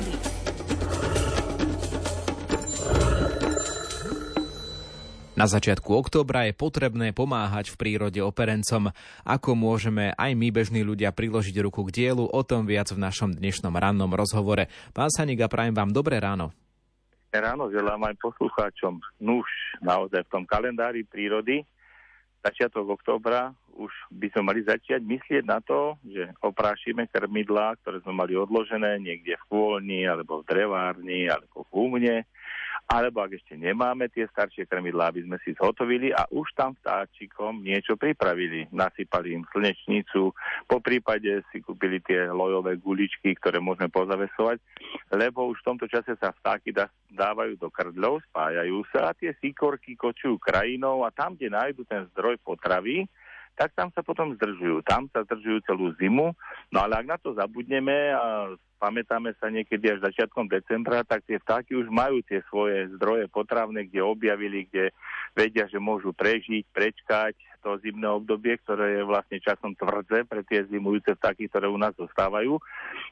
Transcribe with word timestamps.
prírody. 0.00 0.28
Na 5.40 5.48
začiatku 5.48 5.88
októbra 5.96 6.44
je 6.44 6.52
potrebné 6.52 7.16
pomáhať 7.16 7.72
v 7.72 7.80
prírode 7.80 8.20
operencom. 8.20 8.92
Ako 9.24 9.56
môžeme 9.56 10.12
aj 10.20 10.36
my 10.36 10.52
bežní 10.52 10.84
ľudia 10.84 11.16
priložiť 11.16 11.56
ruku 11.64 11.80
k 11.88 11.96
dielu, 11.96 12.28
o 12.28 12.40
tom 12.44 12.68
viac 12.68 12.92
v 12.92 13.00
našom 13.00 13.32
dnešnom 13.32 13.72
rannom 13.72 14.12
rozhovore. 14.12 14.68
Pán 14.92 15.08
Saniga, 15.08 15.48
prajem 15.48 15.72
vám 15.72 15.96
dobré 15.96 16.20
ráno. 16.20 16.52
Ráno 17.32 17.72
želám 17.72 18.04
aj 18.12 18.20
poslucháčom. 18.20 19.00
Nuž, 19.22 19.48
naozaj 19.80 20.28
v 20.28 20.32
tom 20.34 20.44
kalendári 20.44 21.08
prírody, 21.08 21.64
začiatok 22.44 23.00
októbra, 23.00 23.56
už 23.76 23.92
by 24.10 24.26
sme 24.32 24.42
mali 24.50 24.60
začať 24.66 25.00
myslieť 25.02 25.44
na 25.46 25.62
to, 25.62 25.96
že 26.06 26.32
oprášime 26.42 27.06
krmidlá, 27.10 27.78
ktoré 27.82 28.02
sme 28.02 28.14
mali 28.16 28.34
odložené 28.34 28.98
niekde 28.98 29.36
v 29.36 29.48
kôlni, 29.48 30.06
alebo 30.06 30.42
v 30.42 30.48
drevárni, 30.48 31.30
alebo 31.30 31.66
v 31.68 31.70
úmne 31.72 32.16
alebo 32.90 33.22
ak 33.22 33.38
ešte 33.38 33.54
nemáme 33.54 34.10
tie 34.10 34.26
staršie 34.26 34.66
krmidlá, 34.66 35.14
aby 35.14 35.22
sme 35.22 35.38
si 35.46 35.54
zhotovili 35.54 36.10
a 36.10 36.26
už 36.26 36.50
tam 36.58 36.74
vtáčikom 36.82 37.62
niečo 37.62 37.94
pripravili. 37.94 38.66
Nasypali 38.74 39.38
im 39.38 39.46
slnečnicu, 39.54 40.34
po 40.66 40.78
prípade 40.82 41.46
si 41.54 41.62
kúpili 41.62 42.02
tie 42.02 42.26
lojové 42.34 42.82
guličky, 42.82 43.38
ktoré 43.38 43.62
môžeme 43.62 43.94
pozavesovať, 43.94 44.58
lebo 45.14 45.46
už 45.54 45.62
v 45.62 45.66
tomto 45.70 45.86
čase 45.86 46.18
sa 46.18 46.34
vtáky 46.34 46.74
dávajú 47.14 47.54
do 47.62 47.70
krdľov, 47.70 48.26
spájajú 48.26 48.82
sa 48.90 49.14
a 49.14 49.16
tie 49.16 49.38
síkorky 49.38 49.94
kočujú 49.94 50.42
krajinou 50.42 51.06
a 51.06 51.14
tam, 51.14 51.38
kde 51.38 51.54
nájdu 51.54 51.86
ten 51.86 52.10
zdroj 52.10 52.42
potravy, 52.42 53.06
tak 53.60 53.76
tam 53.76 53.92
sa 53.92 54.00
potom 54.00 54.32
zdržujú. 54.40 54.80
Tam 54.88 55.04
sa 55.12 55.20
zdržujú 55.28 55.60
celú 55.68 55.92
zimu, 56.00 56.32
no 56.72 56.78
ale 56.80 56.96
ak 56.96 57.06
na 57.12 57.18
to 57.20 57.36
zabudneme 57.36 57.92
a 58.16 58.56
pamätáme 58.80 59.36
sa 59.36 59.52
niekedy 59.52 59.92
až 59.92 60.00
začiatkom 60.00 60.48
decembra, 60.48 61.04
tak 61.04 61.28
tie 61.28 61.36
vtáky 61.36 61.76
už 61.76 61.92
majú 61.92 62.24
tie 62.24 62.40
svoje 62.48 62.88
zdroje 62.96 63.28
potravné, 63.28 63.84
kde 63.92 64.00
objavili, 64.00 64.64
kde 64.64 64.96
vedia, 65.36 65.68
že 65.68 65.76
môžu 65.76 66.16
prežiť, 66.16 66.64
prečkať 66.72 67.36
to 67.60 67.76
zimné 67.84 68.08
obdobie, 68.08 68.56
ktoré 68.64 68.96
je 68.96 69.02
vlastne 69.04 69.36
časom 69.36 69.76
tvrdze 69.76 70.24
pre 70.24 70.40
tie 70.48 70.64
zimujúce 70.64 71.12
vtáky, 71.20 71.52
ktoré 71.52 71.68
u 71.68 71.76
nás 71.76 71.92
zostávajú. 72.00 72.56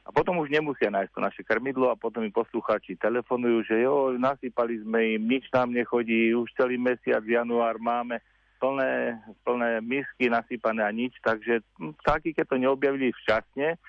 A 0.01 0.09
potom 0.09 0.41
už 0.41 0.49
nemusia 0.49 0.89
nájsť 0.89 1.13
to 1.13 1.21
naše 1.21 1.41
krmidlo 1.45 1.93
a 1.93 1.99
potom 2.01 2.25
mi 2.25 2.33
poslucháči 2.33 2.97
telefonujú, 2.97 3.69
že 3.69 3.85
jo, 3.85 4.17
nasypali 4.17 4.81
sme 4.81 5.21
im, 5.21 5.29
nič 5.29 5.45
nám 5.53 5.69
nechodí, 5.69 6.33
už 6.33 6.49
celý 6.57 6.81
mesiac, 6.81 7.21
január 7.21 7.77
máme 7.77 8.17
plné, 8.59 9.17
plné 9.47 9.79
misky 9.81 10.27
nasypané 10.27 10.83
a 10.83 10.91
nič, 10.91 11.15
takže 11.23 11.63
vtáky, 12.03 12.35
keď 12.35 12.45
to 12.45 12.57
neobjavili 12.59 13.15
včasne, 13.23 13.79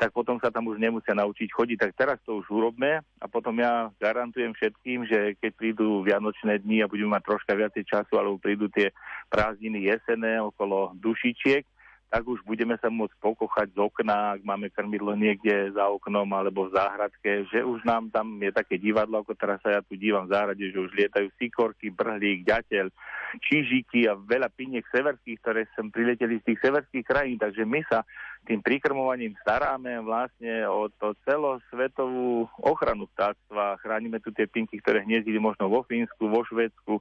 tak 0.00 0.16
potom 0.16 0.40
sa 0.40 0.48
tam 0.48 0.64
už 0.72 0.80
nemusia 0.80 1.12
naučiť 1.12 1.52
chodiť. 1.52 1.76
Tak 1.76 1.92
teraz 1.92 2.16
to 2.24 2.40
už 2.40 2.48
urobme 2.48 3.04
a 3.04 3.26
potom 3.28 3.52
ja 3.60 3.92
garantujem 4.00 4.56
všetkým, 4.56 5.04
že 5.04 5.36
keď 5.36 5.52
prídu 5.52 6.00
Vianočné 6.00 6.64
dni 6.64 6.80
a 6.80 6.88
budeme 6.88 7.12
mať 7.20 7.28
troška 7.28 7.52
viacej 7.52 7.84
času, 7.84 8.16
alebo 8.16 8.40
prídu 8.40 8.72
tie 8.72 8.96
prázdniny 9.28 9.92
jesené 9.92 10.40
okolo 10.40 10.96
dušičiek, 10.96 11.68
tak 12.10 12.26
už 12.26 12.42
budeme 12.42 12.74
sa 12.82 12.90
môcť 12.90 13.14
pokochať 13.22 13.70
z 13.70 13.78
okna, 13.78 14.34
ak 14.34 14.42
máme 14.42 14.66
krmidlo 14.74 15.14
niekde 15.14 15.70
za 15.70 15.86
oknom 15.86 16.26
alebo 16.34 16.66
v 16.66 16.74
záhradke, 16.74 17.46
že 17.46 17.62
už 17.62 17.86
nám 17.86 18.10
tam 18.10 18.34
je 18.42 18.50
také 18.50 18.82
divadlo, 18.82 19.22
ako 19.22 19.38
teraz 19.38 19.62
sa 19.62 19.78
ja 19.78 19.80
tu 19.80 19.94
dívam 19.94 20.26
v 20.26 20.34
záhrade, 20.34 20.64
že 20.74 20.74
už 20.74 20.90
lietajú 20.90 21.30
sikorky, 21.38 21.94
brhlík, 21.94 22.42
ďateľ, 22.42 22.90
čižiky 23.38 24.10
a 24.10 24.18
veľa 24.18 24.50
piniek 24.50 24.82
severských, 24.90 25.38
ktoré 25.38 25.70
sem 25.78 25.86
prileteli 25.86 26.42
z 26.42 26.50
tých 26.50 26.58
severských 26.66 27.06
krajín, 27.06 27.38
takže 27.38 27.62
my 27.62 27.78
sa 27.86 28.02
tým 28.42 28.58
prikrmovaním 28.58 29.38
staráme 29.46 30.02
vlastne 30.02 30.66
o 30.66 30.90
to 30.90 31.14
celosvetovú 31.22 32.50
ochranu 32.58 33.06
vtáctva. 33.14 33.78
Chránime 33.78 34.18
tu 34.18 34.34
tie 34.34 34.50
pinky, 34.50 34.82
ktoré 34.82 35.06
hniezdili 35.06 35.38
možno 35.38 35.70
vo 35.70 35.86
Fínsku, 35.86 36.26
vo 36.26 36.42
Švedsku, 36.42 36.98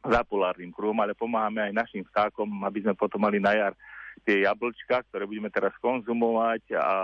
za 0.00 0.24
polárnym 0.24 0.72
kruhom, 0.72 0.96
ale 1.04 1.12
pomáhame 1.12 1.60
aj 1.60 1.76
našim 1.76 2.02
vtákom, 2.08 2.48
aby 2.64 2.80
sme 2.80 2.96
potom 2.96 3.20
mali 3.20 3.36
na 3.36 3.52
jar 3.52 3.74
tie 4.24 4.44
jablčka, 4.44 5.02
ktoré 5.08 5.24
budeme 5.24 5.50
teraz 5.50 5.72
konzumovať 5.80 6.76
a 6.76 6.94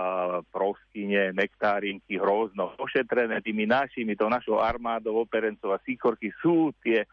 proskyne, 0.49 1.33
nektárinky, 1.33 2.21
hrozno 2.21 2.77
ošetrené 2.77 3.41
tými 3.41 3.65
našimi, 3.65 4.13
to 4.13 4.29
našou 4.29 4.61
armádou 4.61 5.25
operencov 5.25 5.75
a 5.75 5.83
síkorky 5.83 6.29
sú 6.41 6.71
tie 6.85 7.03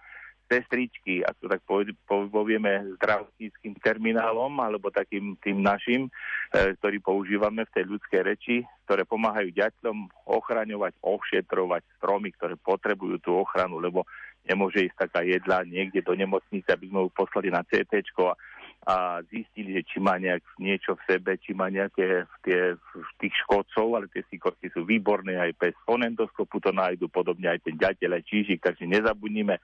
sestričky, 0.44 1.24
ak 1.24 1.40
to 1.40 1.46
tak 1.48 1.64
povieme 2.04 2.94
zdravotníckým 3.00 3.80
terminálom, 3.80 4.52
alebo 4.60 4.92
takým 4.92 5.40
tým 5.40 5.64
našim, 5.64 6.06
e, 6.06 6.76
ktorý 6.78 7.00
používame 7.00 7.64
v 7.64 7.74
tej 7.74 7.84
ľudskej 7.88 8.20
reči, 8.20 8.56
ktoré 8.84 9.08
pomáhajú 9.08 9.50
ďaťľom 9.56 10.28
ochraňovať, 10.28 11.00
ošetrovať 11.00 11.82
stromy, 11.96 12.30
ktoré 12.36 12.54
potrebujú 12.60 13.16
tú 13.24 13.40
ochranu, 13.40 13.80
lebo 13.80 14.04
nemôže 14.44 14.84
ísť 14.84 15.08
taká 15.08 15.24
jedla 15.24 15.64
niekde 15.64 16.04
do 16.04 16.12
nemocnice, 16.12 16.68
aby 16.68 16.92
sme 16.92 17.08
ju 17.08 17.10
poslali 17.16 17.48
na 17.48 17.64
CT 17.64 18.04
a 18.04 18.36
a 18.84 19.24
zistili, 19.32 19.80
že 19.80 19.82
či 19.88 19.96
má 19.96 20.20
nejak 20.20 20.44
niečo 20.60 20.92
v 20.92 21.04
sebe, 21.08 21.40
či 21.40 21.56
má 21.56 21.72
nejaké 21.72 22.28
tie, 22.44 22.76
tých 23.16 23.34
škodcov, 23.44 23.96
ale 23.96 24.06
tie 24.12 24.20
síkorky 24.28 24.68
sú 24.68 24.84
výborné 24.84 25.40
aj 25.40 25.56
bez 25.56 25.74
fonendoskopu 25.88 26.60
to 26.60 26.68
nájdu, 26.68 27.08
podobne 27.08 27.48
aj 27.48 27.64
ten 27.64 27.80
ďateľ, 27.80 28.20
aj 28.20 28.24
čížik, 28.28 28.60
takže 28.60 28.84
nezabudnime, 28.84 29.56
e, 29.56 29.62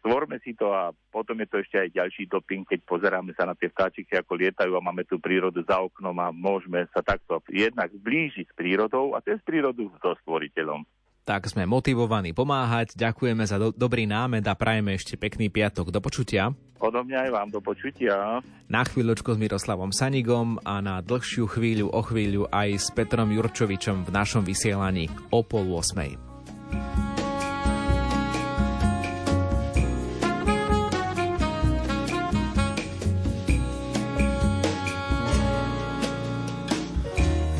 stvorme 0.00 0.40
si 0.40 0.56
to 0.56 0.72
a 0.72 0.88
potom 1.12 1.36
je 1.44 1.48
to 1.52 1.56
ešte 1.60 1.76
aj 1.76 1.96
ďalší 2.00 2.22
doping, 2.32 2.64
keď 2.64 2.80
pozeráme 2.88 3.36
sa 3.36 3.44
na 3.44 3.52
tie 3.52 3.68
vtáčiky, 3.68 4.16
ako 4.16 4.40
lietajú 4.40 4.72
a 4.72 4.84
máme 4.88 5.04
tú 5.04 5.20
prírodu 5.20 5.60
za 5.60 5.76
oknom 5.76 6.16
a 6.16 6.32
môžeme 6.32 6.88
sa 6.96 7.04
takto 7.04 7.44
jednak 7.52 7.92
blížiť 7.92 8.48
s 8.48 8.56
prírodou 8.56 9.12
a 9.12 9.20
cez 9.20 9.36
prírodu 9.44 9.92
so 10.00 10.16
stvoriteľom 10.24 10.80
tak 11.24 11.46
sme 11.46 11.68
motivovaní 11.68 12.34
pomáhať. 12.34 12.96
Ďakujeme 12.96 13.44
za 13.46 13.56
do- 13.60 13.74
dobrý 13.74 14.08
námed 14.08 14.44
a 14.46 14.54
prajeme 14.56 14.96
ešte 14.96 15.14
pekný 15.14 15.52
piatok. 15.52 15.92
Do 15.92 16.00
počutia. 16.02 16.52
Odo 16.80 17.04
mňa 17.04 17.28
aj 17.28 17.30
vám 17.30 17.48
do 17.52 17.60
počutia. 17.60 18.40
Na 18.72 18.82
chvíľočku 18.88 19.36
s 19.36 19.38
Miroslavom 19.38 19.92
Sanigom 19.92 20.56
a 20.64 20.80
na 20.80 21.04
dlhšiu 21.04 21.44
chvíľu 21.44 21.92
o 21.92 22.00
chvíľu 22.00 22.48
aj 22.48 22.68
s 22.80 22.86
Petrom 22.88 23.28
Jurčovičom 23.28 24.08
v 24.08 24.10
našom 24.10 24.42
vysielaní 24.48 25.12
o 25.28 25.44
pol 25.44 25.68
8. 25.76 26.30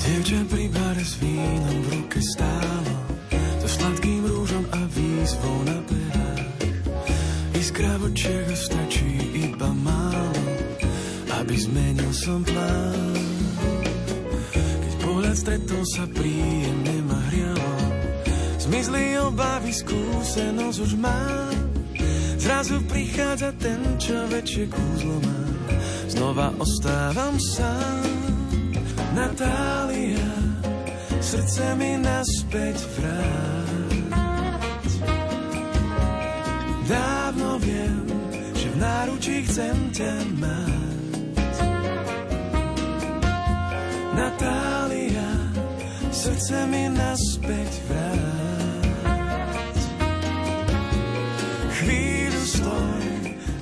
Dievča 0.00 0.40
pri 0.48 0.64
bare 0.72 1.04
s 1.04 1.16
vínom 1.20 1.76
v 1.84 1.86
ruke 1.92 2.20
stálo 2.24 2.99
a 5.30 5.38
výzvou 5.38 5.62
na 5.62 5.78
perách. 5.86 6.58
Iskra 7.54 7.92
v 8.02 8.10
očiach 8.10 8.50
stačí 8.50 9.10
iba 9.46 9.70
málo, 9.70 10.42
aby 11.38 11.54
zmenil 11.54 12.10
som 12.10 12.42
plán. 12.42 13.14
Keď 14.50 14.92
pohľad 15.06 15.36
stretol 15.38 15.82
sa 15.94 16.04
príjemne 16.10 16.96
ma 17.06 17.18
hrialo, 17.30 17.74
zmizli 18.58 19.22
obavy, 19.22 19.70
skúsenosť 19.70 20.78
už 20.82 20.92
mám. 20.98 21.54
Zrazu 22.40 22.82
prichádza 22.90 23.54
ten, 23.60 23.78
čo 24.02 24.26
väčšie 24.26 24.66
kúzlo 24.66 25.14
má. 25.22 25.40
Znova 26.10 26.50
ostávam 26.58 27.38
sám. 27.38 28.02
Natália, 29.14 30.32
srdce 31.22 31.78
mi 31.78 32.02
naspäť 32.02 32.82
vráť. 32.98 33.89
Náručí 38.80 39.44
chcem 39.44 39.76
ťa 39.92 40.14
mať. 40.40 41.54
Natália, 44.16 45.30
srdce 46.08 46.56
mi 46.72 46.88
naspäť 46.88 47.72
vráť. 47.86 49.78
Chvíľu 51.80 52.42
stoj, 52.48 53.04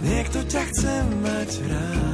niekto 0.06 0.38
ťa 0.47 0.62
chce 0.70 0.94
mať 1.23 1.50
rád. 1.67 2.09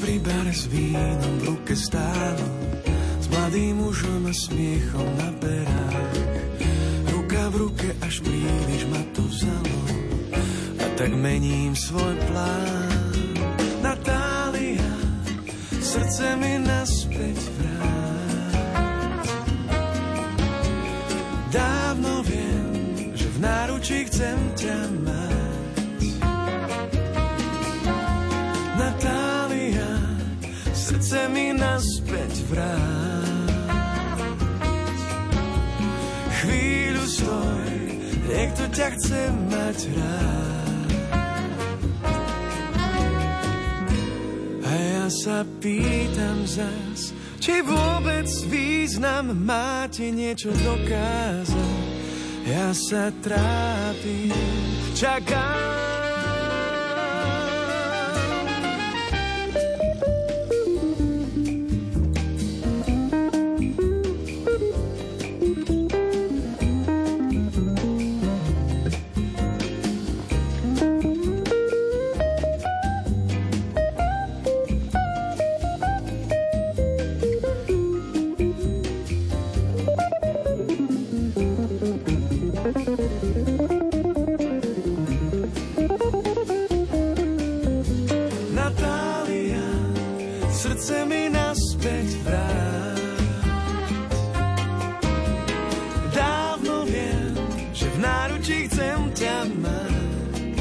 pri 0.00 0.18
bare 0.26 0.50
s 0.50 0.66
vínom 0.66 1.32
v 1.38 1.42
ruke 1.54 1.74
stálo 1.76 2.44
mladým 3.50 3.82
mužom 3.82 4.30
a 4.30 4.34
smiechom 4.46 5.10
na 5.18 5.34
perách. 5.42 6.22
Ruka 7.10 7.42
v 7.50 7.54
ruke 7.66 7.88
až 7.98 8.22
príliš 8.22 8.86
ma 8.86 9.02
to 9.10 9.26
vzalo 9.26 9.78
a 10.78 10.86
tak 10.94 11.10
mením 11.18 11.74
svoj 11.74 12.14
plán. 12.30 13.10
Natália, 13.82 14.94
srdce 15.82 16.38
mi 16.38 16.62
naspäť 16.62 17.42
vráť. 17.58 19.26
Dávno 21.50 22.22
viem, 22.22 22.70
že 23.18 23.26
v 23.34 23.38
náručí 23.42 23.98
chcem 24.06 24.38
ťa 24.54 24.78
mať. 25.02 25.98
Natália, 28.78 29.90
srdce 30.70 31.18
mi 31.34 31.50
naspäť 31.50 32.46
vráť. 32.46 32.79
Niekto 38.40 38.64
ťa 38.72 38.88
chce 38.96 39.22
mať 39.52 39.78
rád. 40.00 40.88
A 44.64 44.70
ja 44.72 45.06
sa 45.12 45.44
pýtam 45.60 46.48
zas, 46.48 47.12
či 47.36 47.60
vôbec 47.60 48.24
význam 48.48 49.36
máte 49.44 50.08
niečo 50.08 50.56
dokázať. 50.56 51.84
Ja 52.48 52.72
sa 52.72 53.12
trápim, 53.20 54.32
čakám 54.96 55.89
srdce 90.60 91.08
mi 91.08 91.32
naspäť 91.32 92.20
vrát. 92.20 93.00
Dávno 96.12 96.84
viem, 96.84 97.32
že 97.72 97.88
v 97.88 97.96
náručí 98.04 98.68
chcem 98.68 99.08
ťa 99.16 99.48
mať. 99.56 100.56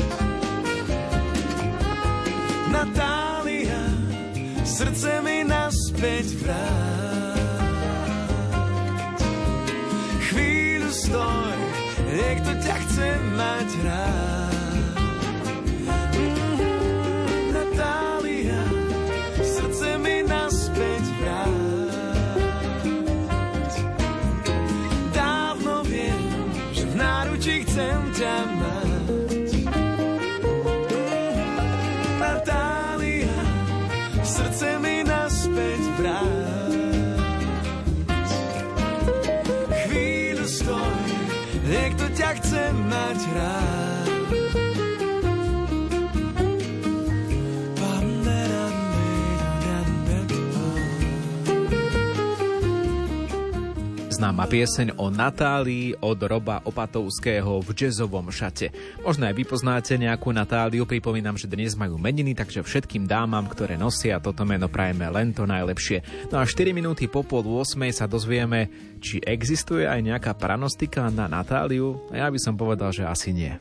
Natália, 2.72 3.84
srdce 4.64 5.20
mi 5.20 5.44
naspäť 5.44 6.28
vrát. 6.48 7.60
Chvíľu 10.32 10.92
stoj, 10.96 11.58
niekto 12.08 12.52
ťa 12.64 12.76
chce 12.88 13.10
mať 13.36 13.70
rád. 13.84 14.19
Známa 54.20 54.52
pieseň 54.52 55.00
o 55.00 55.08
Natálii 55.08 55.96
od 56.04 56.20
Roba 56.28 56.60
Opatovského 56.68 57.64
v 57.64 57.72
jazzovom 57.72 58.28
šate. 58.28 58.68
Možno 59.00 59.24
aj 59.24 59.32
vy 59.32 59.48
poznáte 59.48 59.96
nejakú 59.96 60.36
Natáliu, 60.36 60.84
pripomínam, 60.84 61.40
že 61.40 61.48
dnes 61.48 61.72
majú 61.80 61.96
meniny, 61.96 62.36
takže 62.36 62.60
všetkým 62.60 63.08
dámam, 63.08 63.48
ktoré 63.48 63.80
nosia 63.80 64.20
toto 64.20 64.44
meno, 64.44 64.68
prajeme 64.68 65.08
len 65.08 65.32
to 65.32 65.48
najlepšie. 65.48 66.28
No 66.36 66.44
a 66.44 66.44
4 66.44 66.76
minúty 66.76 67.08
po 67.08 67.24
pol 67.24 67.48
8 67.48 67.80
sa 67.96 68.12
dozvieme, 68.12 68.68
či 69.00 69.24
existuje 69.24 69.88
aj 69.88 70.04
nejaká 70.04 70.36
pranostika 70.36 71.08
na 71.08 71.32
Natáliu. 71.32 72.04
Ja 72.12 72.28
by 72.28 72.40
som 72.44 72.60
povedal, 72.60 72.92
že 72.92 73.08
asi 73.08 73.32
nie. 73.32 73.56